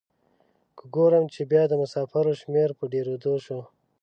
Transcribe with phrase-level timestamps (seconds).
[0.77, 3.59] که ګورم چې بیا د مسافرو شمیر په ډیریدو شو.